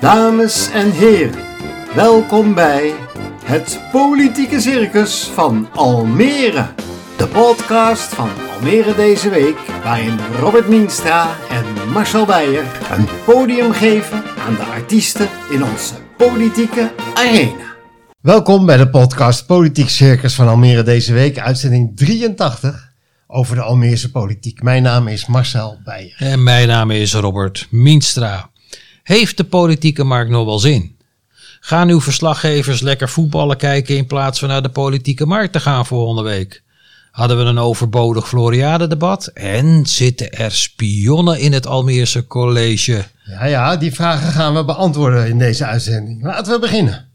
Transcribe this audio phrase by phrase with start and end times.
[0.00, 1.44] Dames en heren,
[1.94, 2.92] welkom bij
[3.44, 6.66] het Politieke Circus van Almere.
[7.16, 14.22] De podcast van Almere deze week, waarin Robert Mienstra en Marcel Beijer een podium geven
[14.46, 17.74] aan de artiesten in onze politieke arena.
[18.20, 22.92] Welkom bij de podcast Politiek Circus van Almere deze week, uitzending 83
[23.26, 24.62] over de Almeerse politiek.
[24.62, 26.16] Mijn naam is Marcel Beijer.
[26.18, 28.50] En mijn naam is Robert Mienstra.
[29.10, 30.96] Heeft de politieke markt nog wel zin?
[31.60, 35.86] Gaan uw verslaggevers lekker voetballen kijken in plaats van naar de politieke markt te gaan
[35.86, 36.62] volgende week?
[37.10, 39.26] Hadden we een overbodig Floriade-debat?
[39.26, 43.04] En zitten er spionnen in het Almeerse college?
[43.24, 46.22] Ja, ja, die vragen gaan we beantwoorden in deze uitzending.
[46.22, 47.08] Laten we beginnen.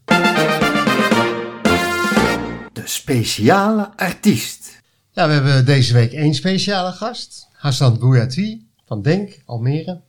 [2.72, 4.82] De speciale artiest.
[5.12, 7.48] Ja, we hebben deze week één speciale gast.
[7.52, 10.00] Hassan Bouyaty van Denk, Almere.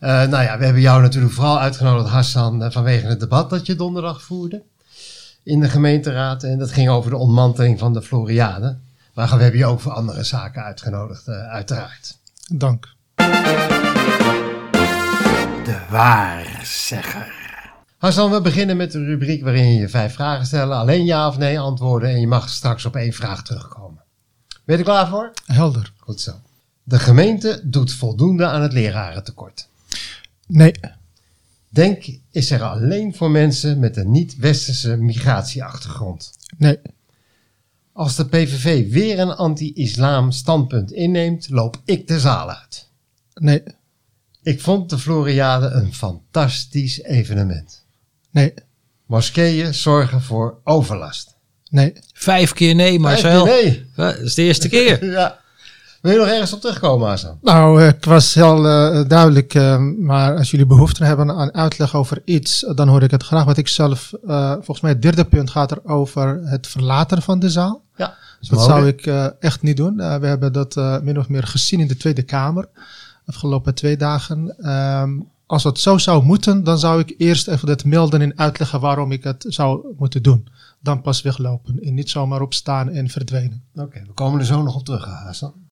[0.00, 3.66] Uh, nou ja, we hebben jou natuurlijk vooral uitgenodigd, Hassan, uh, vanwege het debat dat
[3.66, 4.62] je donderdag voerde
[5.42, 6.42] in de gemeenteraad.
[6.42, 8.78] En dat ging over de ontmanteling van de Floriade.
[9.14, 12.18] Maar we hebben je ook voor andere zaken uitgenodigd, uh, uiteraard.
[12.52, 12.94] Dank.
[15.64, 17.36] De waarzegger.
[17.98, 20.76] Hassan, we beginnen met de rubriek waarin je je vijf vragen stellen.
[20.76, 24.02] Alleen ja of nee antwoorden en je mag straks op één vraag terugkomen.
[24.64, 25.32] Ben je er klaar voor?
[25.46, 25.92] Helder.
[25.98, 26.32] Goed zo.
[26.82, 29.68] De gemeente doet voldoende aan het lerarentekort.
[30.48, 30.74] Nee.
[31.68, 36.32] Denk is er alleen voor mensen met een niet-westerse migratieachtergrond.
[36.56, 36.78] Nee.
[37.92, 42.88] Als de PVV weer een anti-islam standpunt inneemt, loop ik de zaal uit.
[43.34, 43.62] Nee.
[44.42, 47.84] Ik vond de Floriade een fantastisch evenement.
[48.30, 48.54] Nee.
[49.06, 51.36] Moskeeën zorgen voor overlast.
[51.70, 51.92] Nee.
[52.12, 53.46] Vijf keer nee, Marcel.
[53.46, 53.90] Vijf keer nee.
[53.96, 55.04] Dat is de eerste keer.
[55.10, 55.40] ja.
[56.00, 57.38] Wil je nog ergens op terugkomen, Hassan?
[57.42, 62.22] Nou, ik was heel uh, duidelijk, uh, maar als jullie behoefte hebben aan uitleg over
[62.24, 63.44] iets, dan hoor ik het graag.
[63.44, 67.38] Wat ik zelf, uh, volgens mij het derde punt gaat er over het verlaten van
[67.38, 67.82] de zaal.
[67.96, 68.14] Ja.
[68.40, 69.06] Dat zou ik
[69.40, 69.96] echt niet doen.
[69.96, 72.68] we hebben dat min of meer gezien in de Tweede Kamer,
[73.26, 74.68] afgelopen twee dagen.
[74.70, 78.80] Um, als dat zo zou moeten, dan zou ik eerst even dat melden en uitleggen
[78.80, 80.48] waarom ik het zou moeten doen.
[80.80, 83.62] Dan pas weglopen en niet zomaar opstaan en verdwijnen.
[83.74, 85.67] Oké, okay, we komen er zo nog op terug, Hassan.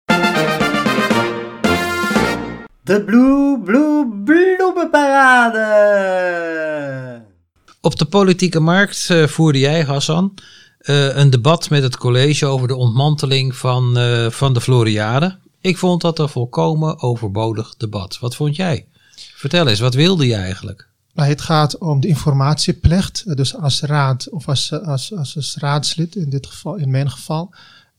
[2.87, 7.23] De Blue Blue Bloemenparade.
[7.81, 10.35] Op de politieke markt uh, voerde jij, Hassan,
[10.81, 15.39] uh, een debat met het college over de ontmanteling van, uh, van de Floriade.
[15.61, 18.19] Ik vond dat een volkomen overbodig debat.
[18.19, 18.87] Wat vond jij?
[19.35, 20.89] Vertel eens, wat wilde je eigenlijk?
[21.15, 23.37] Nou, het gaat om de informatieplicht.
[23.37, 27.55] Dus als raad of als, als, als, als raadslid, in dit geval, in mijn geval,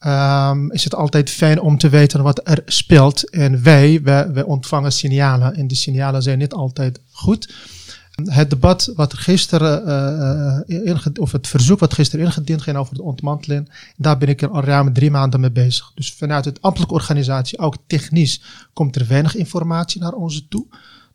[0.05, 3.29] um, is het altijd fijn om te weten wat er speelt.
[3.29, 7.53] En wij, wij, ontvangen signalen en die signalen zijn niet altijd goed.
[8.23, 9.83] Het debat wat er gisteren,
[10.67, 14.49] uh, of het verzoek wat gisteren ingediend ging over de ontmanteling, daar ben ik er
[14.49, 15.91] al ruim drie maanden mee bezig.
[15.95, 18.41] Dus vanuit het ambtelijke organisatie, ook technisch,
[18.73, 20.65] komt er weinig informatie naar onze toe.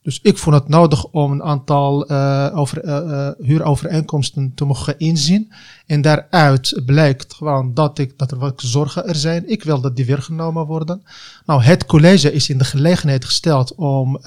[0.02, 4.98] Dus ik vond het nodig om een aantal uh, over, uh, uh, huurovereenkomsten te mogen
[4.98, 5.52] inzien.
[5.86, 9.50] En daaruit blijkt gewoon dat, ik, dat er wat zorgen er zijn.
[9.50, 11.02] Ik wil dat die weer genomen worden.
[11.46, 14.20] Nou, het college is in de gelegenheid gesteld om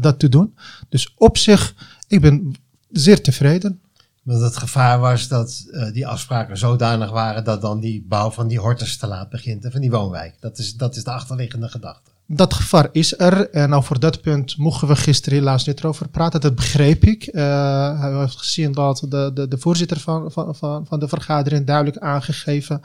[0.00, 0.54] dat te doen.
[0.88, 1.74] Dus op zich,
[2.08, 2.54] ik ben
[2.90, 3.80] zeer tevreden.
[4.22, 8.58] Want het gevaar was dat die afspraken zodanig waren dat dan die bouw van die
[8.58, 10.34] hortus te laat begint en van die woonwijk.
[10.40, 12.10] Dat is, dat is de achterliggende gedachte.
[12.30, 13.50] Dat gevaar is er.
[13.50, 16.40] En nou, voor dat punt mochten we gisteren helaas niet over praten.
[16.40, 17.26] Dat begreep ik.
[17.32, 21.66] Uh, hij heeft gezien dat de, de, de voorzitter van, van, van, van de vergadering
[21.66, 22.80] duidelijk aangegeven.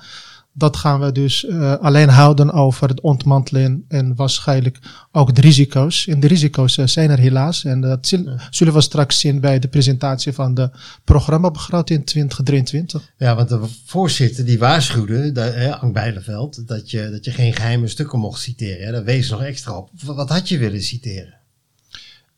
[0.56, 4.80] Dat gaan we dus uh, alleen houden over het ontmantelen en waarschijnlijk
[5.12, 6.08] ook de risico's.
[6.08, 7.64] En de risico's uh, zijn er helaas.
[7.64, 8.14] En dat
[8.50, 10.70] zullen we straks zien bij de presentatie van de
[11.04, 13.14] programmabegroting in 2023.
[13.18, 17.54] Ja, want de voorzitter die waarschuwde, de, eh, Ank Bijleveld, dat je, dat je geen
[17.54, 18.86] geheime stukken mocht citeren.
[18.86, 18.92] Hè?
[18.92, 19.90] Daar wees nog extra op.
[20.04, 21.42] Wat had je willen citeren?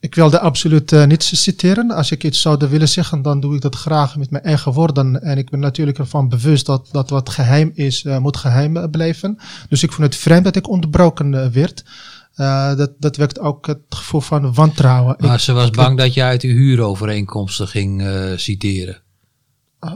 [0.05, 1.91] Ik wilde absoluut uh, niets citeren.
[1.91, 5.21] Als ik iets zou willen zeggen, dan doe ik dat graag met mijn eigen woorden.
[5.21, 9.37] En ik ben natuurlijk ervan bewust dat, dat wat geheim is, uh, moet geheim blijven.
[9.69, 11.83] Dus ik vond het vreemd dat ik onderbroken uh, werd.
[12.77, 15.15] dat, dat wekt ook het gevoel van wantrouwen.
[15.19, 18.03] Maar ik, ze was bang dat je uit uw huurovereenkomsten ging
[18.35, 19.04] citeren.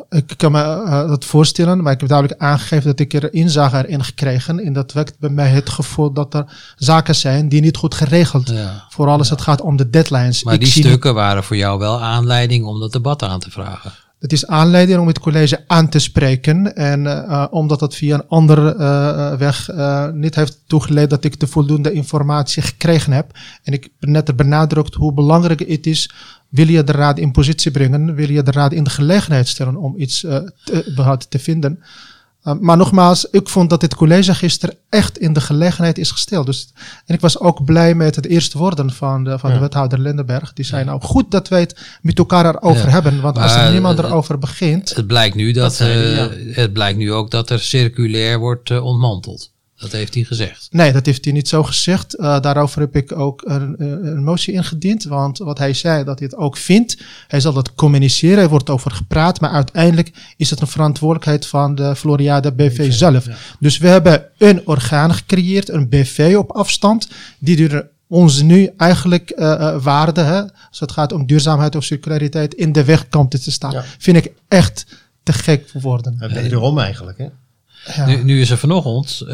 [0.09, 3.77] Ik kan me uh, dat voorstellen, maar ik heb duidelijk aangegeven dat ik er inzage
[3.77, 4.59] erin gekregen.
[4.59, 8.49] En dat wekt bij mij het gevoel dat er zaken zijn die niet goed geregeld.
[8.49, 8.85] Ja.
[8.89, 9.33] Vooral als ja.
[9.33, 10.43] het gaat om de deadlines.
[10.43, 13.91] Maar ik die stukken waren voor jou wel aanleiding om dat debat aan te vragen.
[14.19, 16.75] Dat is aanleiding om het college aan te spreken.
[16.75, 21.39] En uh, omdat het via een andere uh, weg uh, niet heeft toegeleid dat ik
[21.39, 23.31] de voldoende informatie gekregen heb.
[23.63, 26.11] En ik ben net benadrukt hoe belangrijk het is.
[26.49, 28.15] Wil je de raad in positie brengen?
[28.15, 31.83] Wil je de raad in de gelegenheid stellen om iets te, te vinden?
[32.43, 36.45] Uh, maar nogmaals, ik vond dat dit college gisteren echt in de gelegenheid is gesteld.
[36.45, 36.73] Dus,
[37.05, 40.53] en ik was ook blij met het eerste woorden van de, van de wethouder Lindenberg.
[40.53, 42.89] Die zei nou goed dat wij het met elkaar erover ja.
[42.89, 43.21] hebben.
[43.21, 44.95] Want als er niemand erover begint.
[44.95, 46.25] Het blijkt nu, dat, dat uh,
[46.55, 49.51] het blijkt nu ook dat er circulair wordt ontmanteld.
[49.79, 50.67] Dat heeft hij gezegd.
[50.71, 52.19] Nee, dat heeft hij niet zo gezegd.
[52.19, 55.03] Uh, daarover heb ik ook een, een, motie ingediend.
[55.03, 56.97] Want wat hij zei, dat hij het ook vindt.
[57.27, 59.39] Hij zal dat communiceren, er wordt over gepraat.
[59.39, 63.25] Maar uiteindelijk is het een verantwoordelijkheid van de Floriade BV okay, zelf.
[63.25, 63.35] Ja.
[63.59, 67.09] Dus we hebben een orgaan gecreëerd, een BV op afstand.
[67.39, 71.83] Die er ons nu eigenlijk uh, uh, waarde, hè, als het gaat om duurzaamheid of
[71.83, 73.71] circulariteit, in de weg komt te staan.
[73.71, 73.83] Ja.
[73.97, 74.85] Vind ik echt
[75.23, 76.17] te gek voor woorden.
[76.33, 77.27] Wederom eigenlijk, hè?
[77.85, 78.05] Ja.
[78.05, 79.29] Nu, nu, is er vanochtend uh,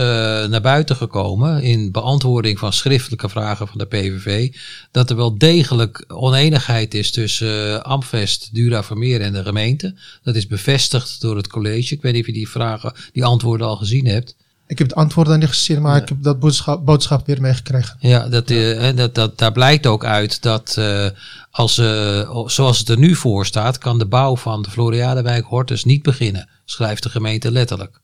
[0.46, 4.56] naar buiten gekomen in beantwoording van schriftelijke vragen van de PVV
[4.92, 9.96] dat er wel degelijk oneenigheid is tussen uh, Amvest, Dura Vermeer en de gemeente.
[10.24, 11.94] Dat is bevestigd door het college.
[11.94, 14.36] Ik weet niet of je die vragen, die antwoorden al gezien hebt.
[14.68, 16.02] Ik heb het antwoord dan niet gezien, maar ja.
[16.02, 17.98] ik heb dat boodschap, boodschap weer meegekregen.
[18.00, 18.90] Ja, dat, ja.
[18.90, 21.08] Uh, dat, dat, daar blijkt ook uit dat uh,
[21.52, 25.84] als, uh, zoals het er nu voor staat, kan de bouw van de Floriadewijk Hortus
[25.84, 28.00] niet beginnen, schrijft de gemeente letterlijk.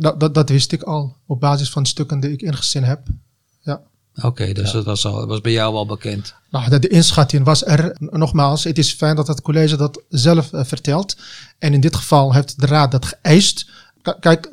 [0.00, 3.00] Dat, dat, dat wist ik al, op basis van stukken die ik ingezien heb.
[3.60, 3.80] Ja.
[4.16, 4.72] Oké, okay, dus ja.
[4.72, 6.34] dat was, al, was bij jou al bekend.
[6.50, 7.96] Nou, de, de inschatting was er.
[7.98, 11.16] Nogmaals, het is fijn dat het college dat zelf uh, vertelt.
[11.58, 13.66] En in dit geval heeft de raad dat geëist.
[14.02, 14.52] K kijk,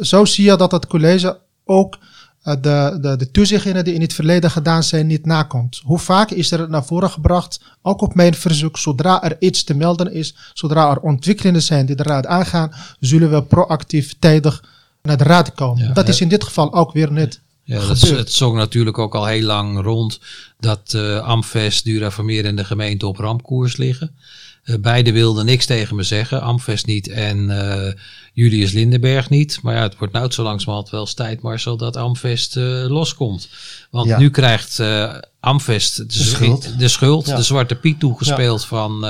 [0.00, 1.98] zo zie je dat het college ook
[2.44, 5.80] uh, de, de, de toezichtingen die in het verleden gedaan zijn niet nakomt.
[5.84, 9.74] Hoe vaak is er naar voren gebracht, ook op mijn verzoek, zodra er iets te
[9.74, 14.64] melden is, zodra er ontwikkelingen zijn die de raad aangaan, zullen we proactief tijdig
[15.02, 15.84] naar de raad komen.
[15.84, 17.40] Ja, dat is in dit geval ook weer net.
[17.64, 20.20] Ja, dat, het zong natuurlijk ook al heel lang rond
[20.60, 24.14] dat uh, Amvest, Dura Vermeer en de gemeente op rampkoers liggen.
[24.64, 27.92] Uh, beide wilden niks tegen me zeggen, Amvest niet en uh,
[28.32, 29.58] Julius Lindenberg niet.
[29.62, 32.54] Maar ja, het wordt nou zo langzamerhand wel eens tijd, Marcel, dat Amvest
[32.86, 33.48] loskomt.
[33.90, 34.18] Want ja.
[34.18, 34.82] nu krijgt
[35.40, 37.36] Amvest de, de schuld, de, schuld, ja.
[37.36, 39.06] de zwarte piet toegespeeld van,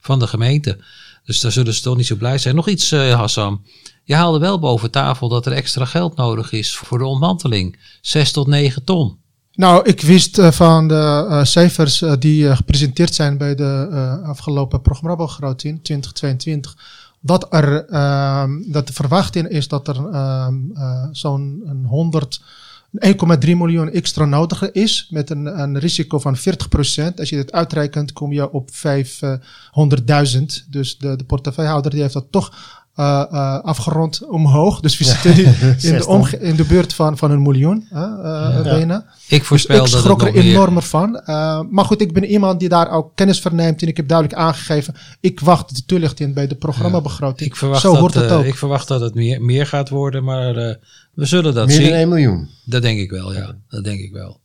[0.00, 0.78] van de gemeente.
[1.24, 2.54] Dus daar zullen ze toch niet zo blij zijn.
[2.54, 3.64] Nog iets, Hassan.
[4.04, 7.78] Je haalde wel boven tafel dat er extra geld nodig is voor de ontmanteling.
[8.00, 9.16] 6 tot 9 ton.
[9.52, 13.88] Nou, ik wist uh, van de uh, cijfers uh, die gepresenteerd zijn bij de
[14.24, 16.76] afgelopen programmabegroting 2022
[17.20, 20.54] dat er ehm, dat de verwachting is dat er ehm,
[21.12, 22.40] zo'n 100
[22.94, 26.40] 1,3 miljoen extra nodig is met een, een risico van 40%.
[27.16, 28.76] Als je dit uitrekent, kom je op 500.000.
[30.70, 32.52] Dus de, de portefeuillehouder die heeft dat toch
[32.96, 34.80] uh, uh, afgerond omhoog.
[34.80, 35.42] Dus we zitten nu
[35.90, 38.62] in, de omge in de buurt van, van een miljoen uh, ja.
[38.62, 39.04] bijna.
[39.28, 41.20] Ik voorspel dus ik schrok er enorm van.
[41.70, 43.82] maar goed, ik ben iemand die daar ook kennis verneemt.
[43.82, 47.50] En ik heb duidelijk aangegeven, ik wacht de toelichting bij de programmabegroting.
[47.50, 48.44] Ik verwacht Zo dat, hoort het ook.
[48.44, 50.54] Ik verwacht dat het meer, meer gaat worden, maar
[51.14, 51.82] we zullen dat meer zien.
[51.82, 52.48] Meer dan 1 miljoen?
[52.64, 53.54] Dat denk ik wel, ja.
[53.68, 54.38] Dat denk ik wel.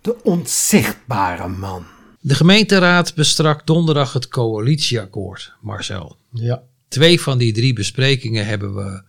[0.00, 1.84] De onzichtbare man.
[2.22, 6.16] De gemeenteraad bestrak donderdag het coalitieakkoord, Marcel.
[6.32, 6.62] Ja.
[6.88, 9.02] Twee van die drie besprekingen hebben we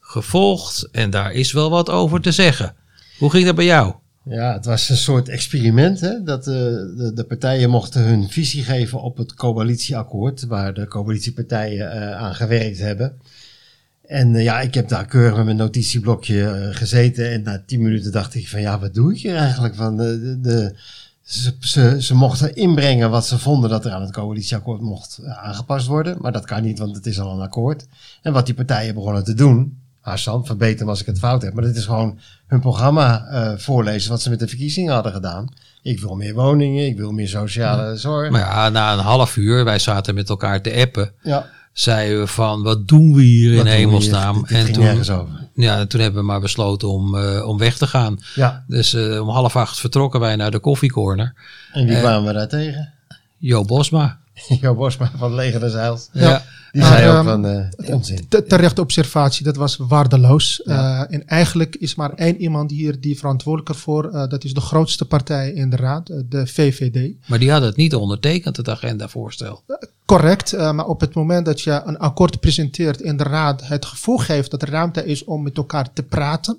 [0.00, 2.74] gevolgd en daar is wel wat over te zeggen.
[3.18, 3.94] Hoe ging dat bij jou?
[4.24, 6.00] Ja, het was een soort experiment.
[6.00, 6.22] Hè?
[6.22, 11.96] Dat uh, de, de, partijen mochten hun visie geven op het coalitieakkoord, waar de coalitiepartijen
[11.96, 13.18] uh, aan gewerkt hebben.
[14.06, 17.30] En uh, ja, ik heb daar keurig met mijn notitieblokje gezeten.
[17.30, 19.74] En na tien minuten dacht ik van ja, wat doe ik hier eigenlijk?
[19.74, 20.74] Van de, de,
[21.28, 25.38] ze, ze, ze, mochten inbrengen wat ze vonden dat er aan het coalitieakkoord mocht uh,
[25.38, 26.16] aangepast worden.
[26.20, 27.86] Maar dat kan niet, want het is al een akkoord.
[28.22, 31.54] En wat die partijen begonnen te doen, Hassan, verbeter me als ik het fout heb.
[31.54, 35.48] Maar dit is gewoon hun programma uh, voorlezen wat ze met de verkiezingen hadden gedaan.
[35.82, 38.30] Ik wil meer woningen, ik wil meer sociale zorg.
[38.30, 41.12] Maar ja, na een half uur, wij zaten met elkaar te appen.
[41.22, 41.46] Ja
[41.78, 44.44] zeiden we van wat doen we hier wat in hemelsnaam?
[44.48, 44.58] Hier?
[44.58, 45.04] en toen,
[45.62, 48.18] ja, toen hebben we maar besloten om, uh, om weg te gaan.
[48.34, 48.64] Ja.
[48.66, 51.34] Dus uh, om half acht vertrokken wij naar de koffiecorner.
[51.72, 52.92] En wie uh, kwamen we daar tegen?
[53.38, 54.18] Jo Bosma.
[54.60, 56.08] jo Bosma van Leger des Heils.
[56.12, 56.42] Ja.
[56.72, 58.28] Die zei ook van uh, onzin.
[58.28, 60.60] Terechte observatie, dat was waardeloos.
[60.64, 61.00] Ja.
[61.00, 64.60] Uh, en eigenlijk is maar één iemand hier die verantwoordelijk ervoor, uh, dat is de
[64.60, 67.12] grootste partij in de raad, de VVD.
[67.26, 69.62] Maar die had het niet ondertekend, het agendavoorstel.
[70.04, 74.18] correct, maar op het moment dat je een akkoord presenteert in de raad, het gevoel
[74.18, 76.58] geeft dat er ruimte is om met elkaar te praten.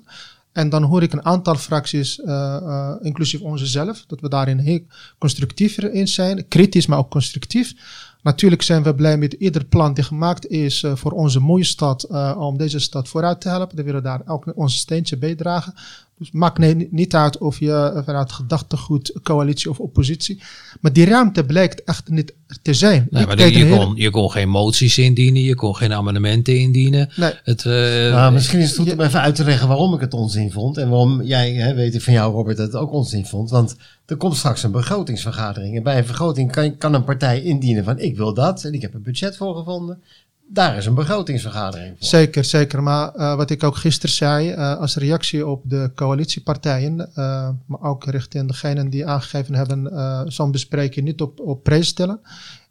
[0.52, 4.80] En dan hoor ik een aantal fracties, uh, inclusief onze zelf, dat we daarin heel
[5.18, 6.48] constructiever in zijn.
[6.48, 7.74] Kritisch, maar ook constructief.
[8.22, 12.06] Natuurlijk zijn we blij met ieder plan die gemaakt is uh, voor onze mooie stad,
[12.36, 13.76] om deze stad vooruit te helpen.
[13.76, 15.74] We willen daar ook ons steentje bijdragen.
[16.20, 20.42] Dus maakt nee, niet uit of je vanuit gedachtegoed coalitie of oppositie.
[20.80, 23.06] Maar die ruimte blijkt echt niet te zijn.
[23.10, 23.76] Nee, maar je, hele...
[23.76, 27.10] kon, je kon geen moties indienen, je kon geen amendementen indienen.
[27.16, 27.32] Nee.
[27.42, 27.72] Het, uh,
[28.12, 30.76] nou, misschien is het goed om even uit te leggen waarom ik het onzin vond.
[30.76, 33.50] En waarom jij, hè, weet ik van jou Robert, het ook onzin vond.
[33.50, 35.76] Want er komt straks een begrotingsvergadering.
[35.76, 38.64] En bij een vergroting kan, kan een partij indienen van ik wil dat.
[38.64, 40.02] En ik heb een budget voor gevonden
[40.52, 42.08] daar is een begrotingsvergadering voor.
[42.08, 42.82] Zeker, zeker.
[42.82, 47.80] Maar uh, wat ik ook gisteren zei, uh, als reactie op de coalitiepartijen, uh, maar
[47.80, 52.20] ook richting degenen die aangegeven hebben zo'n bespreking niet op, op prijs stellen.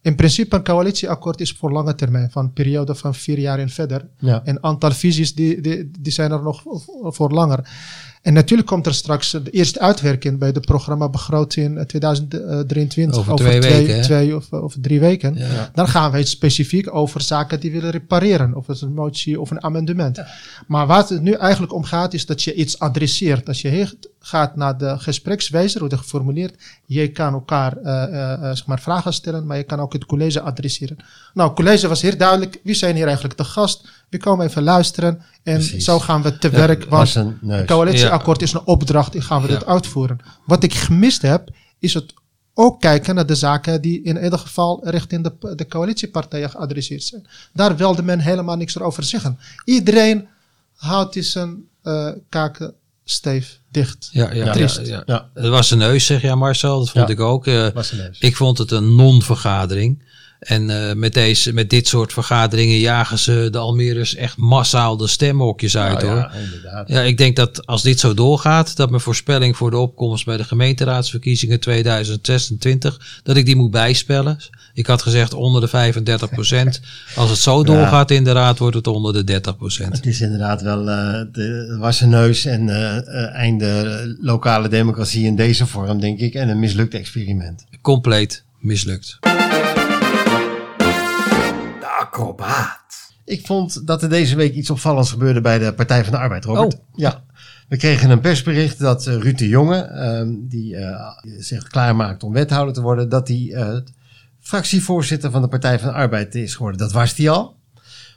[0.01, 3.69] In principe een coalitieakkoord is voor lange termijn, van een periode van vier jaar en
[3.69, 4.07] verder.
[4.17, 4.41] Ja.
[4.43, 6.63] En aantal visies die, die, die zijn er nog
[7.03, 7.69] voor langer.
[8.21, 13.61] En natuurlijk komt er straks de eerste uitwerking bij de programma begroting 2023 over, twee,
[13.61, 15.37] weken, twee of, of, drie weken.
[15.73, 19.51] Dan gaan we het specifiek over zaken die willen repareren, of het een motie of
[19.51, 20.23] een amendement.
[20.67, 23.47] Maar wat het nu eigenlijk om gaat, is dat je iets adresseert.
[23.47, 23.87] Als je
[24.19, 29.13] gaat naar de gesprekswijzer, hoe het geformuleerd, je kan elkaar uh, uh, zeg maar vragen
[29.13, 30.97] stellen, maar je kan ook het college adresseren.
[31.33, 33.89] Nou, het college was heel duidelijk, wie zijn hier eigenlijk de gast?
[34.09, 36.83] We komen even luisteren en zo gaan we te werk.
[36.83, 40.19] Want het coalitieakkoord is een opdracht en gaan we dit uitvoeren.
[40.45, 41.49] Wat ik gemist heb,
[41.79, 42.13] is het
[42.53, 47.27] ook kijken naar de zaken die in ieder geval richting de, de coalitiepartijen geadresseerd zijn.
[47.53, 49.39] Daar wilde men helemaal niks over zeggen.
[49.65, 50.27] Iedereen
[50.75, 52.73] houdt zijn uh, kaken
[53.11, 54.09] steef dicht.
[54.11, 56.79] Ja, ja, ja, ja, ja, Het was een neus, zeg ja Marcel.
[56.79, 57.47] Dat vond ik ook.
[57.47, 57.67] Uh,
[58.19, 60.03] ik vond het een non-vergadering.
[60.39, 65.07] En uh, met, deze, met dit soort vergaderingen jagen ze de Almeres echt massaal de
[65.07, 66.15] stemhokjes uit hoor.
[66.15, 66.89] Ja, inderdaad.
[66.89, 70.37] ja, ik denk dat als dit zo doorgaat, dat mijn voorspelling voor de opkomst bij
[70.37, 74.37] de gemeenteraadsverkiezingen 2026, dat ik die moet bijspellen.
[74.73, 76.81] Ik had gezegd onder de 35 procent.
[77.15, 79.95] Als het zo doorgaat in de raad, wordt het onder de 30 procent.
[79.95, 85.65] Het is inderdaad wel uh, de wassen neus en uh, einde lokale democratie in deze
[85.65, 86.33] vorm, denk ik.
[86.33, 87.65] En een mislukt experiment.
[87.81, 89.19] Compleet mislukt
[92.09, 92.77] acrobaat.
[93.25, 96.45] Ik vond dat er deze week iets opvallends gebeurde bij de Partij van de Arbeid,
[96.45, 96.73] Robert.
[96.73, 96.79] Oh.
[96.95, 97.23] Ja.
[97.67, 102.33] We kregen een persbericht dat uh, Ruud de Jonge, ehm, die uh, zich klaarmaakt om
[102.33, 103.77] wethouder te worden, dat hij uh,
[104.39, 106.79] fractievoorzitter van de Partij van de Arbeid is geworden.
[106.79, 107.57] Dat was hij al.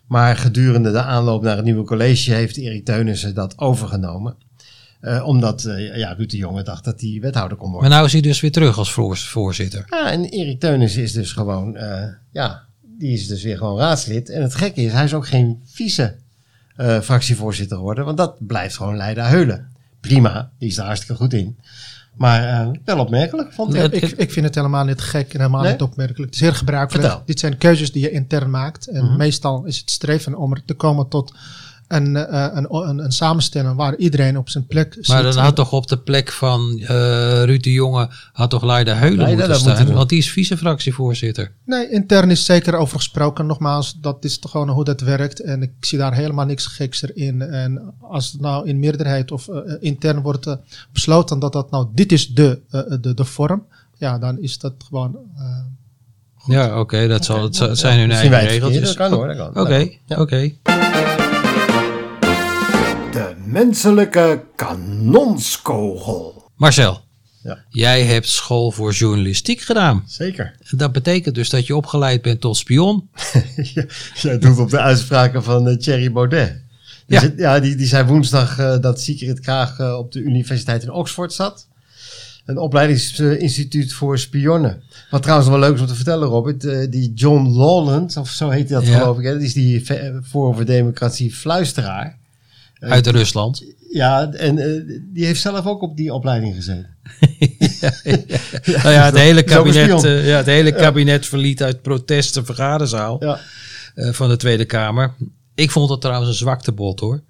[0.06, 4.36] Maar gedurende de aanloop naar het nieuwe college heeft Erik Teunissen dat overgenomen.
[5.24, 5.62] omdat
[5.94, 7.88] ja, Ruud de Jonge dacht dat hij wethouder kon worden.
[7.88, 9.84] Maar nou is hij dus weer terug als voorzitter.
[9.90, 11.78] Ja, en Erik Teunissen is dus gewoon
[12.30, 12.66] ja,
[13.02, 14.28] die is dus weer gewoon raadslid.
[14.30, 16.14] En het gekke is, hij is ook geen vice
[16.76, 19.68] uh, fractievoorzitter geworden, want dat blijft gewoon Leida Heulen.
[20.00, 21.56] Prima, die is er hartstikke goed in.
[22.16, 23.92] Maar uh, wel opmerkelijk, vond ik.
[23.92, 24.10] ik.
[24.10, 26.30] Ik vind het helemaal niet gek en helemaal niet opmerkelijk.
[26.30, 27.20] Het is heel gebruikelijk.
[27.26, 28.86] Dit zijn keuzes die je intern maakt.
[28.86, 29.16] En mhm.
[29.16, 31.34] meestal is het streven om er te komen tot
[31.92, 35.08] een, uh, een, een, een, samenstelling waar iedereen op zijn plek zit.
[35.08, 36.86] Maar dan had toch op de plek van uh,
[37.42, 39.92] Ruud de Jonge, had toch Leida Heulen moeten staan?
[39.92, 41.52] want die is vice-fractievoorzitter.
[41.64, 43.46] Nee, intern is zeker over gesproken.
[43.46, 45.40] Nogmaals, dat is toch gewoon hoe dat werkt.
[45.40, 47.42] En ik zie daar helemaal niks geks in.
[47.42, 50.56] En als het nou in meerderheid of uh, intern wordt
[50.92, 52.60] besloten dat dat nou, dit is de,
[53.00, 53.66] de, de vorm.
[53.98, 55.16] Ja, dan is dat gewoon...
[56.46, 58.94] ja, oké, okay, dat zal, het zijn hun eigen regeltjes.
[58.94, 60.52] Dat kan hoor, Oké, oké
[63.44, 66.50] menselijke kanonskogel.
[66.56, 67.00] Marcel,
[67.42, 67.64] ja.
[67.68, 70.02] jij hebt school voor journalistiek gedaan.
[70.06, 70.54] Zeker.
[70.70, 73.08] Dat betekent dus dat je opgeleid bent tot spion.
[74.22, 76.60] jij doet op de uitspraken van uh, Thierry Baudet.
[77.06, 77.32] Die ja.
[77.36, 81.32] ja, die, die zei woensdag uh, dat Sigrid Kaag uh, op de universiteit in Oxford
[81.32, 81.66] zat.
[82.44, 84.82] Een opleidingsinstituut voor spionnen.
[85.10, 86.60] Wat trouwens wel leuk is om te vertellen, Robert.
[86.92, 89.24] die John Lawland, of zo heet hij dat geloof ik.
[89.24, 89.32] Hè?
[89.32, 92.20] Dat is die voor voor democratie fluisteraar.
[92.90, 93.64] Uit Rusland.
[93.90, 96.96] Ja, en uh, die heeft zelf ook op die opleiding gezeten.
[97.38, 97.92] ja,
[98.62, 98.82] ja.
[98.82, 103.22] Nou ja, het hele kabinet, uh, ja, het hele kabinet verliet uit protest de vergaderzaal
[103.22, 105.14] uh, van de Tweede Kamer.
[105.54, 107.22] Ik vond het trouwens een zwaktebod hoor.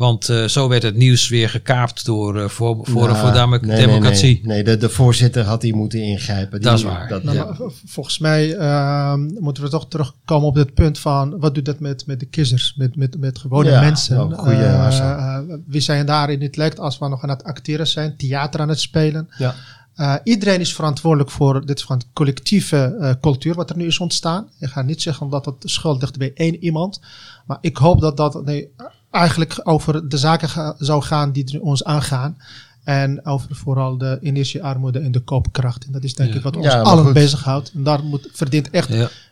[0.00, 3.76] Want uh, zo werd het nieuws weer gekaapt door uh, voor, voor, ja, voor nee,
[3.76, 4.34] Democratie.
[4.34, 4.64] Nee, nee, nee.
[4.64, 6.60] De, de, voorzitter had die moeten ingrijpen.
[6.60, 7.08] dat is waar.
[7.08, 7.56] Dat, nou, ja.
[7.84, 12.06] Volgens mij uh, moeten we toch terugkomen op dit punt van wat doet dat met,
[12.06, 14.16] met de kiezers, met, met, met gewone ja, mensen.
[14.16, 17.86] Nou, goeie, uh, we zijn daar in het lijkt als we nog aan het acteren
[17.86, 19.28] zijn, theater aan het spelen.
[19.38, 19.54] Ja.
[19.96, 24.48] Uh, iedereen is verantwoordelijk voor dit van collectieve uh, cultuur wat er nu is ontstaan.
[24.58, 27.00] Ik ga niet zeggen dat het schuld ligt bij één iemand.
[27.46, 28.68] Maar ik hoop dat dat nee,
[29.10, 32.36] eigenlijk over de zaken zou gaan die ons aangaan.
[32.84, 35.84] En over vooral de energiearmoede en de koopkracht.
[35.84, 37.72] En dat is denk ik wat ons ja, allen bezighoudt.
[37.74, 38.88] En daar moet, verdient echt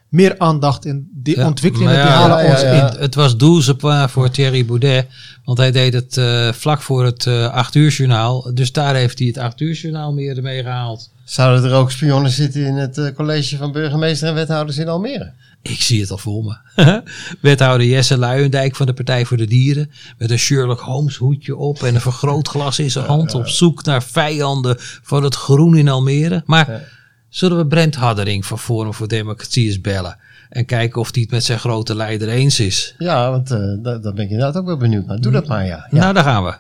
[0.08, 1.92] meer aandacht in die Ja, ontwikkelingen.
[1.94, 2.76] die halen ja, ons ja, in.
[2.76, 2.84] ja.
[2.84, 5.06] Het, het was douze voor Thierry Baudet.
[5.44, 8.50] Want hij deed het eh, vlak voor het eh 8 uur journaal.
[8.54, 11.10] Dus daar heeft hij het 8 uur journaal meer ermee gehaald.
[11.24, 15.32] Zouden er ook spionnen zitten in het eh, college van burgemeester en wethouders in Almere?
[15.68, 16.56] Ik zie het al voor me.
[17.40, 19.90] Wethouder Jesse Luijendijk van de Partij voor de Dieren.
[20.18, 23.34] Met een Sherlock Holmes hoedje op en een vergrootglas in zijn hand.
[23.34, 26.42] Op zoek naar vijanden van het groen in Almere.
[26.46, 26.88] Maar
[27.28, 30.18] zullen we Brent Haddering van Forum voor Democratie eens bellen?
[30.48, 32.94] En kijken of hij het met zijn grote leider eens is.
[32.98, 35.20] Ja, want eh daar, daar ben ik inderdaad ook wel benieuwd naar.
[35.20, 35.86] Doe dat maar, ja.
[35.90, 35.98] ja.
[35.98, 36.54] Nou, daar gaan we.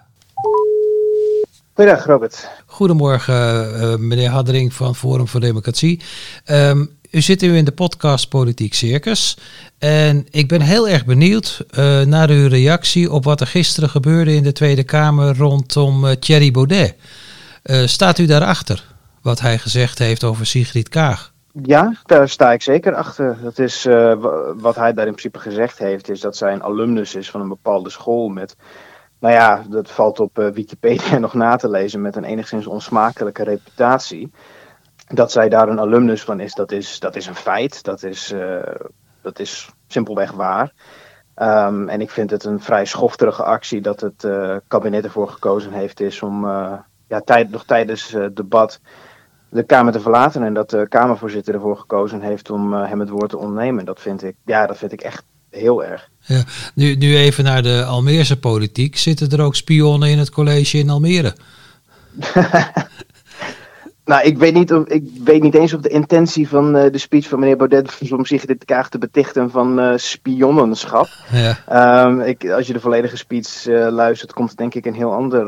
[1.74, 2.48] Goedendag Robert.
[2.66, 3.34] Goedemorgen,
[3.80, 6.00] eh, meneer Haddering van Forum voor Democratie.
[6.44, 9.38] Ehm, u zit nu in de podcast Politiek Circus.
[9.78, 14.34] En ik ben heel erg benieuwd eh, naar uw reactie op wat er gisteren gebeurde
[14.34, 16.94] in de Tweede Kamer rondom eh, Thierry Baudet.
[17.62, 18.84] Eh, staat u daarachter?
[19.22, 21.32] Wat hij gezegd heeft over Sigrid Kaag?
[21.62, 23.38] Ja, daar sta ik zeker achter.
[23.42, 27.14] Dat is wa- wat hij daar in principe gezegd heeft, is dat zij een alumnus
[27.14, 28.56] is van een bepaalde school met,
[29.20, 34.30] nou ja, dat valt op Wikipedia nog na te lezen, met een enigszins onsmakelijke reputatie.
[35.08, 37.82] Dat zij daar een alumnus van is, dat is, dat is een feit.
[37.84, 38.74] Dat is, eh,
[39.22, 40.72] dat is simpelweg waar.
[41.34, 45.72] Ehm, en ik vind het een vrij schofterige actie dat het eh, kabinet ervoor gekozen
[45.72, 46.72] heeft is om eh,
[47.08, 48.80] ja, tijd, nog tijdens het debat
[49.50, 53.30] de Kamer te verlaten en dat de Kamervoorzitter ervoor gekozen heeft om hem het woord
[53.30, 53.84] te ontnemen.
[53.84, 56.08] Dat vind ik, ja, dat vind ik echt heel erg.
[56.20, 56.42] Ja,
[56.74, 58.96] nu, nu even naar de Almeerse politiek.
[58.96, 61.34] Zitten er ook spionnen in het college in Almere?
[64.08, 66.98] Nou, ik weet niet, of, ik weet niet eens of de intentie van eh, de
[66.98, 71.06] speech van meneer Baudet was om zich dit Kaag te betichten van eh spionnenschap.
[71.32, 71.58] Ja.
[71.66, 75.46] Ehm, ik, als je de volledige speech eh, luistert, komt denk ik een heel ander,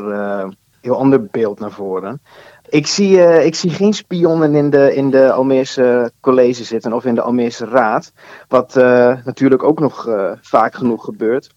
[0.81, 2.21] heel ander beeld naar voren.
[2.69, 7.15] Ik zie, ik zie geen spionnen in de, in de Almeerse college zitten of in
[7.15, 8.11] de Almeerse raad.
[8.47, 8.75] Wat
[9.25, 10.09] natuurlijk ook nog
[10.41, 11.49] vaak genoeg gebeurt.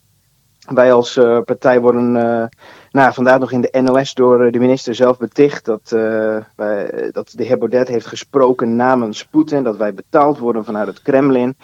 [0.64, 2.46] Wij als eh, partij worden eh,
[2.90, 5.90] nou, vandaag nog in de NOS door eh, de minister zelf beticht dat,
[6.56, 11.02] wij, dat de heer Baudet heeft gesproken namens Poetin, dat wij betaald worden vanuit het
[11.02, 11.56] Kremlin.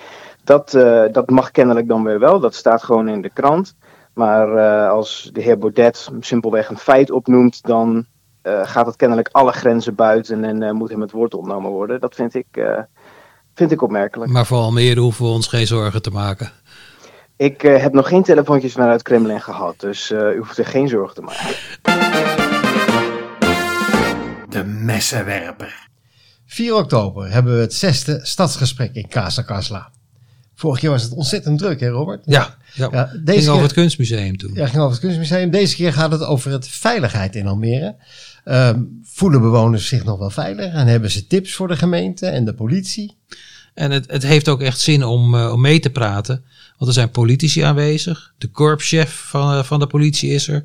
[0.45, 0.71] Dat,
[1.13, 3.75] dat mag kennelijk dan weer wel, dat staat gewoon in de krant.
[4.15, 8.07] Maar als de heer Baudet simpelweg een feit opnoemt, dan
[8.43, 12.01] gaat het kennelijk alle grenzen buiten en moet hem het woord ontnomen worden.
[12.01, 12.47] Dat vind ik,
[13.55, 14.33] vind ik opmerkelijk.
[14.33, 16.53] Maar voor Almere hoeven we ons geen zorgen te maken.
[17.41, 20.67] Ik eh, heb nog geen telefoontjes vanuit het Kremlin gehad, dus eh, u hoeft er
[20.67, 21.57] geen zorgen te maken.
[24.49, 25.89] De messenwerper.
[26.47, 29.91] 4 oktober hebben we het zesde stadsgesprek in Casa Casla.
[30.55, 32.23] Vorig jaar was het ontzettend druk, hè Robert?
[32.25, 32.89] Ja, ja.
[32.93, 34.51] Ja, ging deze over keer, het kunstmuseum toen.
[34.55, 35.51] ja, ging over het kunstmuseum.
[35.51, 37.97] Deze keer gaat het over het veiligheid in Almere.
[38.45, 40.73] Ehm, voelen bewoners zich nog wel veilig?
[40.73, 43.17] En hebben ze tips voor de gemeente en de politie?
[43.75, 46.45] En het, het heeft ook echt zin om, eh, om mee te praten.
[46.81, 48.33] Want er zijn politici aanwezig.
[48.39, 50.65] De korpschef van, eh, van de politie is er.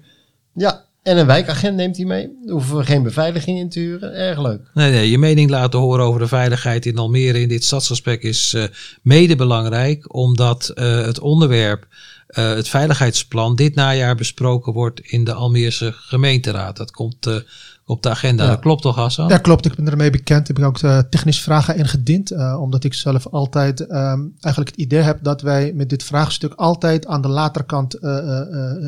[0.54, 2.30] Ja, en een wijkagent neemt hij mee.
[2.43, 4.13] Daar hoeven we geen beveiliging in te huren.
[4.13, 4.62] Erg leuk.
[4.73, 8.54] Nee, nee, je mening laten horen over de veiligheid in Almere in dit stadsgesprek is
[8.54, 8.63] eh,
[9.01, 10.13] mede belangrijk.
[10.13, 11.88] Omdat eh, het onderwerp,
[12.28, 16.78] het veiligheidsplan, dit najaar besproken wordt in de Almeerse gemeenteraad.
[16.78, 17.43] Dat komt
[17.85, 18.43] op de agenda.
[18.43, 18.49] Ja.
[18.49, 19.27] Dat klopt toch, Hassan?
[19.27, 19.65] Ja, klopt.
[19.65, 20.49] Ik ben ermee bekend.
[20.49, 22.31] Ik heb ook uh, technisch vragen ingediend.
[22.31, 26.53] Uh, omdat ik zelf altijd um, eigenlijk het idee heb dat wij met dit vraagstuk
[26.53, 28.41] altijd aan de laterkant uh,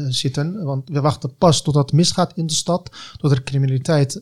[0.07, 0.63] zitten.
[0.63, 2.89] Want we wachten pas tot het misgaat in de stad.
[3.17, 4.19] Tot er criminaliteit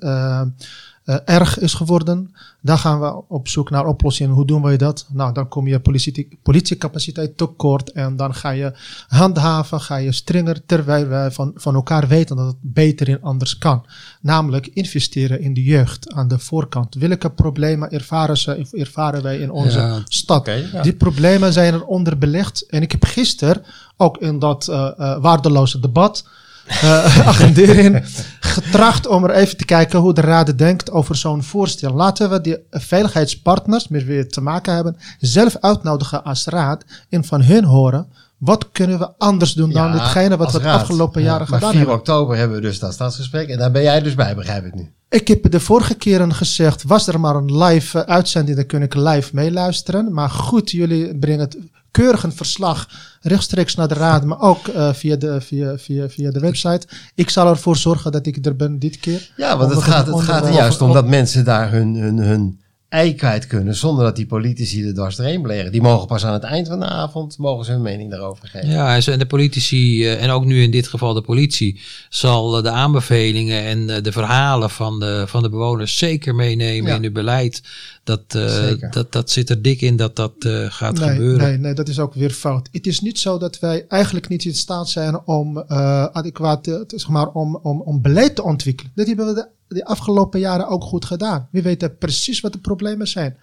[1.05, 2.35] uh, erg is geworden.
[2.61, 4.33] Dan gaan we op zoek naar oplossingen.
[4.33, 5.07] Hoe doen we dat?
[5.13, 8.73] Nou, dan kom je politie, politiecapaciteit tekort en dan ga je
[9.07, 13.57] handhaven, ga je strenger, terwijl wij van, van elkaar weten dat het beter en anders
[13.57, 13.85] kan.
[14.21, 16.95] Namelijk investeren in de jeugd aan de voorkant.
[16.95, 20.39] Welke problemen ervaren, ze, ervaren wij in onze ja, stad?
[20.39, 20.81] Okay, ja.
[20.81, 22.65] Die problemen zijn er onderbelegd.
[22.65, 23.63] En ik heb gisteren
[23.97, 26.25] ook in dat uh, uh, waardeloze debat
[26.83, 28.01] uh, agendering
[28.39, 31.93] getracht om er even te kijken hoe de raad denkt over zo'n voorstel.
[31.93, 37.23] Laten we die veiligheidspartners met wie we te maken hebben zelf uitnodigen als raad en
[37.23, 41.21] van hun horen wat kunnen we anders doen ja, dan ditgene wat we de afgelopen
[41.21, 41.97] ja, jaren gedaan maar 4 hebben.
[41.97, 44.93] oktober hebben we dus dat stadsgesprek en daar ben jij dus bij, begrijp ik nu.
[45.09, 48.81] Ik heb de vorige keren gezegd, was er maar een live uh, uitzending, dan kun
[48.81, 50.13] ik live meeluisteren.
[50.13, 51.57] Maar goed, jullie brengen het
[51.95, 52.87] keurig een verslag
[53.21, 56.87] rechtstreeks naar de raad, maar ook uh, via, de, via, via, via de website.
[57.15, 59.31] Ik zal ervoor zorgen dat ik er ben dit keer.
[59.37, 62.59] Ja, want het gaat, het gaat er juist om dat mensen daar hun, hun, hun
[62.95, 65.71] ei kwijt kunnen zonder dat die politici er dwars doorheen bleren.
[65.71, 68.69] Die mogen pas aan het eind van de avond mogen ze hun mening daarover geven.
[68.69, 71.79] Ja, en de politici, eh, en ook nu in dit geval de politie,
[72.09, 76.89] zal eh, de aanbevelingen en eh, de verhalen van de, van de bewoners zeker meenemen
[76.89, 76.95] Ja.
[76.95, 77.61] in hun beleid.
[78.05, 81.47] Dat, eh, dat, dat zit er dik in dat dat eh, gaat nee, gebeuren.
[81.47, 82.69] Nee, nee, dat is ook weer fout.
[82.71, 87.07] Het is niet zo dat wij eigenlijk niet in staat zijn om eh, adequaat, zeg
[87.07, 88.91] maar, om, om, om beleid te ontwikkelen.
[88.95, 91.47] Dat hebben we de, de afgelopen jaren ook goed gedaan.
[91.51, 93.37] We weten precies wat de problemen zijn.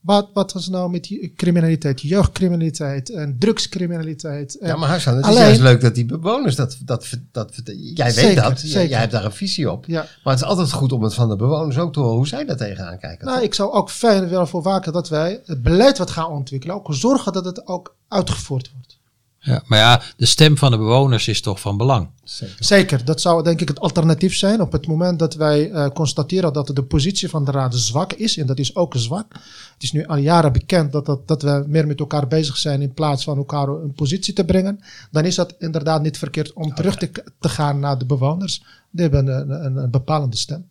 [0.00, 4.58] Wat, wat was nou met die criminaliteit, jeugdcriminaliteit en drugscriminaliteit?
[4.58, 6.78] En Ja, maar Hassan, het is Alleen- juist leuk dat die bewoners dat...
[6.84, 9.84] dat, dat, dat jij weet dat, jij hebt daar een visie op.
[9.86, 10.06] Ja.
[10.24, 12.44] Maar het is altijd goed om het van de bewoners ook te horen hoe zij
[12.44, 13.26] daar tegenaan kijken.
[13.26, 16.76] Nou, ik zou ook fijn willen voor waken dat wij het beleid wat gaan ontwikkelen,
[16.76, 18.98] ook zorgen dat het ook uitgevoerd wordt.
[19.42, 22.08] Ja, maar ja, de stem van de bewoners is toch van belang.
[22.24, 22.56] Zeker.
[22.58, 26.52] Zeker, dat zou denk ik het alternatief zijn op het moment dat wij eh, constateren
[26.52, 28.36] dat de positie van de raad zwak is.
[28.36, 29.32] En dat is ook zwak.
[29.74, 32.82] Het is nu al jaren bekend dat, dat, dat we meer met elkaar bezig zijn
[32.82, 34.80] in plaats van elkaar een positie te brengen.
[35.10, 38.62] Dan is dat inderdaad niet verkeerd om terug te, te gaan naar de bewoners.
[38.90, 40.68] Die hebben een, een, een bepalende stem.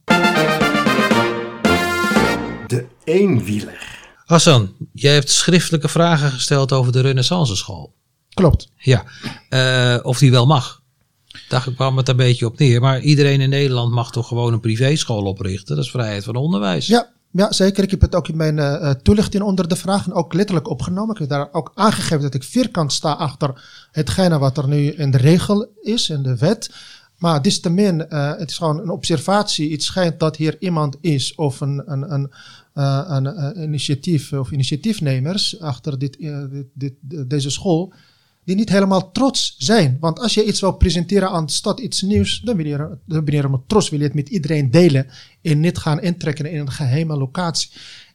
[2.68, 3.98] De eenwieler.
[4.26, 7.98] Hassan, jij hebt schriftelijke vragen gesteld over de Renaissance school.
[8.40, 8.70] Klopt.
[8.78, 9.04] Ja,
[9.50, 10.82] eh, of die wel mag.
[11.50, 12.82] Daar kwam het een beetje op neer.
[12.82, 15.76] Maar iedereen in Nederland mag toch gewoon een privéschool oprichten.
[15.76, 16.88] Dat is vrijheid van onderwijs.
[16.88, 17.84] Ja, ja, zeker.
[17.84, 21.14] Ik heb het ook in mijn eh, eh, toelichting onder de vragen ook letterlijk opgenomen.
[21.14, 25.12] Ik heb daar ook aangegeven dat ik vierkant sta achter hetgene wat er nu in
[25.12, 26.70] de regel is, in de wet.
[27.18, 29.72] Maar distemin, eh het is gewoon een observatie.
[29.72, 32.32] Het schijnt dat hier iemand is of een, een, een,
[33.16, 36.18] een, initiatief of initiatiefnemers achter dit,
[36.74, 37.94] dit, dit- deze school.
[38.50, 39.98] Die niet helemaal trots zijn.
[40.00, 43.24] Want als je iets wil presenteren aan de stad, iets nieuws, dan wil je, dan
[43.26, 45.08] ben je met trots, wil je het met iedereen delen.
[45.42, 47.70] En niet gaan intrekken in een geheime locatie.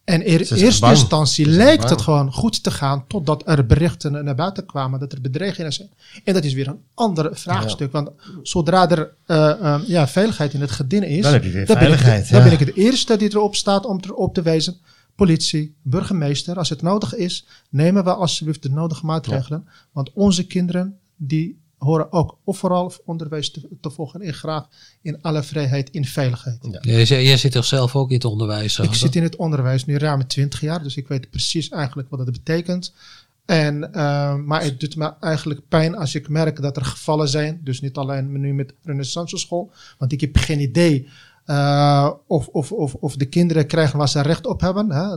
[0.05, 4.67] En in eerste instantie lijkt het gewoon goed te gaan totdat er berichten naar buiten
[4.67, 5.89] kwamen dat er bedreigingen zijn.
[6.25, 7.93] En dat is weer een ander vraagstuk.
[7.93, 8.11] Want
[8.43, 11.79] zodra er eh, eh, ja, veiligheid in het geding is, Dan heb je weer dan
[11.79, 12.43] ben ik dan ja.
[12.43, 14.77] ben ik de eerste die erop staat om erop te wijzen.
[15.15, 19.69] Politie, burgemeester, als het nodig is, nemen we alsjeblieft de nodige maatregelen.
[19.93, 24.67] Want onze kinderen, die horen ook overal onderwijs te, te volgen en graag
[25.03, 26.59] in alle vrijheid, in veiligheid.
[26.81, 28.79] Jij, zei- jij zit toch zelf ook in het onderwijs?
[28.79, 32.19] Ik zit in het onderwijs nu ruim 20 jaar, dus ik weet precies eigenlijk wat
[32.19, 32.93] het betekent.
[33.47, 37.61] En, eh, maar het doet me eigenlijk pijn als ik merk dat er gevallen zijn.
[37.65, 41.09] Dus niet alleen nu met Renaissance School, want ik heb geen idee
[41.45, 44.91] eh, of, of, of, of de kinderen krijgen waar ze recht op hebben.
[44.91, 45.17] Hè?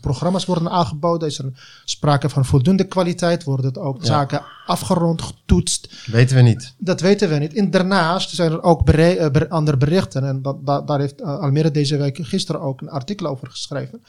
[0.00, 1.28] Programma's worden aangeboden?
[1.28, 3.44] Is er sprake van voldoende kwaliteit?
[3.44, 6.06] Worden het ook zaken afgerond, getoetst?
[6.06, 6.74] Weten we niet.
[6.78, 7.54] Dat weten we niet.
[7.54, 10.24] En daarnaast zijn er ook bere- eh, andere berichten.
[10.24, 14.02] En dat, daar heeft eh, Almere deze week gisteren ook een artikel over geschreven.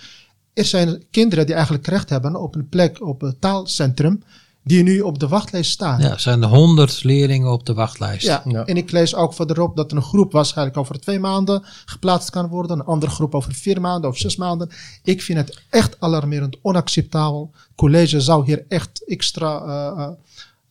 [0.54, 4.24] Er zijn kinderen die eigenlijk recht hebben op een plek op het taalcentrum.
[4.66, 6.02] Die nu op de wachtlijst staan.
[6.02, 8.26] Ja, er zijn honderd leerlingen op de wachtlijst.
[8.26, 8.66] Ja, Ja.
[8.66, 12.80] en ik lees ook verderop dat een groep waarschijnlijk over twee maanden geplaatst kan worden.
[12.80, 14.70] Een andere groep over vier maanden of zes maanden.
[15.04, 17.52] Ik vind het echt alarmerend, onacceptabel.
[17.54, 20.12] Het college zou hier echt extra eh, eh,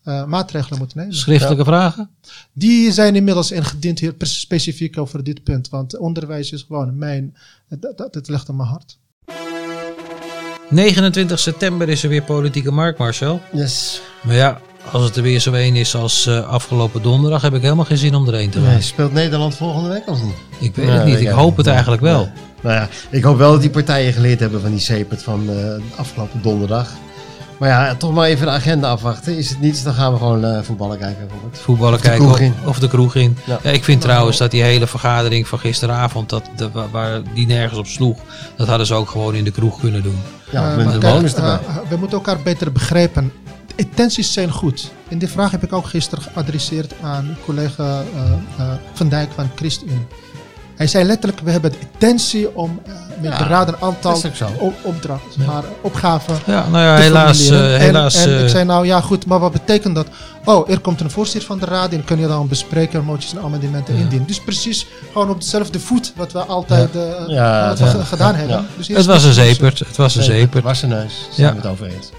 [0.02, 1.14] eh, maatregelen moeten nemen.
[1.14, 2.10] Schriftelijke vragen?
[2.52, 5.68] Die zijn inmiddels ingediend hier specifiek over dit punt.
[5.68, 7.36] Want onderwijs is gewoon mijn,
[7.68, 8.98] dat, dat, dat ligt aan mijn hart.
[10.72, 13.40] 29 september is er weer politieke markt, Marcel.
[13.52, 14.02] Yes.
[14.22, 17.62] Maar ja, als het er weer zo een is als eh, afgelopen donderdag, heb ik
[17.62, 18.68] helemaal geen zin om erheen te gaan.
[18.68, 20.34] Nee, speelt Nederland volgende week of niet?
[20.58, 21.20] Ik weet het niet.
[21.20, 22.28] Ik hoop het eigenlijk wel.
[22.60, 25.98] Nou ja, ik hoop wel dat die partijen geleerd hebben van die sepert van eh,
[25.98, 26.92] afgelopen donderdag.
[27.62, 29.36] Maar ja, toch maar even de agenda afwachten.
[29.36, 31.28] Is het niets, dan gaan we gewoon eh, voetballen kijken.
[31.34, 31.58] Robert.
[31.58, 32.54] Voetballen Of de kijken kroeg of, in.
[32.64, 33.38] of de kroeg in.
[33.44, 33.58] Ja.
[33.62, 33.70] Ja.
[33.70, 37.86] ik vind trouwens dat die hele vergadering van gisteravond, dat, de, waar- die nergens op
[37.86, 38.18] sloeg,
[38.56, 40.18] dat hadden ze ook gewoon in de kroeg kunnen doen.
[40.50, 41.50] Ja, Eh, met maar de kijk, bonus erbij.
[41.50, 43.32] eh, we moeten elkaar beter begrijpen.
[43.66, 44.92] De intenties zijn goed.
[45.08, 49.50] En die vraag heb ik ook gisteren geadresseerd aan collega eh, eh, Van Dijk van
[49.54, 50.06] ChristenUnie.
[50.82, 54.20] Hij zei letterlijk, we hebben de intentie om eh, met Ja, de raad een aantal
[54.82, 57.38] opdrachten, maar opgaven Ja, nou ja, te helaas.
[57.40, 57.68] formuleren.
[57.68, 60.06] eh, En- helaas en, eh, ik zei nou ja goed, maar wat betekent dat?
[60.44, 63.42] Oh, er komt een voorzitter van de raad en kun je dan bespreken, moties en
[63.42, 64.26] amendementen indienen.
[64.26, 67.90] Dus precies gewoon op dezelfde voet wat we altijd eh, Ja, wat we ja.
[67.90, 68.56] ge- gedaan hebben.
[68.56, 68.64] Ja.
[68.76, 69.78] Dus het was een zepert.
[69.78, 70.64] Het was een zepert.
[70.64, 71.28] Was een neus.
[71.32, 71.52] Zijn Ja.
[71.54, 72.10] we het over eens.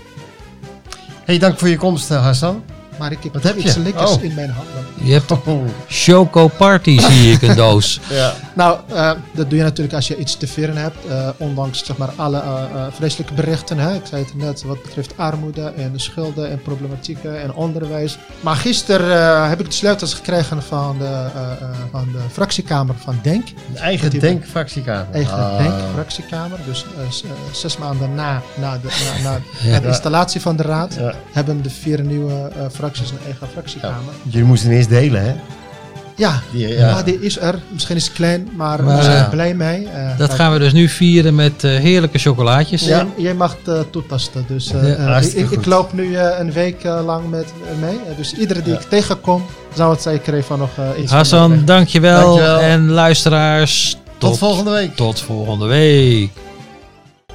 [1.26, 2.64] Hey, dank voor je komst, eh, Hassan.
[3.00, 3.80] Maar ik heb Wat heb iets je?
[3.80, 4.24] lekkers Oh.
[4.24, 4.86] in mijn handen.
[5.04, 5.62] Je hebt Oh.
[5.88, 8.00] Choco Party, zie ik, een doos.
[8.10, 8.34] Ja.
[8.56, 10.96] Nou, eh, dat doe je natuurlijk als je iets te vieren hebt.
[11.10, 13.78] eh, ondanks zeg maar, alle eh, vreselijke berichten.
[13.78, 13.94] Hè?
[13.96, 18.18] Ik zei het net, wat betreft armoede en schulden en problematieken en onderwijs.
[18.40, 21.26] Maar gisteren heb ik de sleutels gekregen van de,
[21.92, 23.48] van de fractiekamer van Denk.
[23.70, 25.06] Een eigen denkfractiekamer.
[25.12, 25.58] Eigen Ah.
[25.58, 26.60] Denk fractiekamer.
[26.66, 26.86] Dus
[27.52, 28.88] zes maanden na, na, de,
[29.24, 29.38] na, na
[29.72, 29.80] Ja.
[29.80, 31.14] de installatie van de raad Ja.
[31.32, 32.52] hebben de vier nieuwe
[32.84, 34.14] fracties een eigen fractiekamer.
[34.24, 35.34] Jullie moesten hem eerst delen, hè?
[36.16, 36.76] Ja, Die, ja.
[36.90, 37.04] ja.
[37.04, 37.60] die is er.
[37.72, 39.88] Misschien is het klein, maar, Maar, we zijn eh, blij mee.
[39.88, 42.86] Eh, Dat gaan we dus nu vieren met eh, heerlijke chocolaatjes.
[42.86, 44.46] Jij, jij mag het eh, toetasten.
[44.48, 47.46] Dus, Ja, ik, ik loop nu eh, een week eh, lang met
[47.80, 48.00] mee.
[48.18, 48.80] Dus iedere die Ja.
[48.80, 52.22] ik tegenkom, zou het zeker even nog eh, iets van Hassan, dankjewel.
[52.22, 52.60] Dankjewel.
[52.60, 54.96] En luisteraars, Tot volgende week.
[54.96, 56.30] tot volgende week.